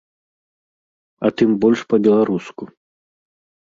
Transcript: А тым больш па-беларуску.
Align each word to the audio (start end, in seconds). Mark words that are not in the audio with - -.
А 1.25 1.33
тым 1.43 1.49
больш 1.67 1.79
па-беларуску. 1.95 2.63